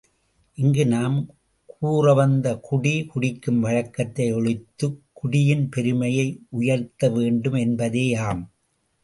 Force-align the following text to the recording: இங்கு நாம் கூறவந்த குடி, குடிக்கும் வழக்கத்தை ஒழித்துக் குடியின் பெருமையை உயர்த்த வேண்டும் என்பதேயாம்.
இங்கு 0.57 0.85
நாம் 0.87 1.17
கூறவந்த 1.81 2.59
குடி, 2.59 3.05
குடிக்கும் 3.05 3.59
வழக்கத்தை 3.59 4.33
ஒழித்துக் 4.33 4.99
குடியின் 5.13 5.69
பெருமையை 5.69 6.39
உயர்த்த 6.49 7.09
வேண்டும் 7.09 7.53
என்பதேயாம். 7.53 8.43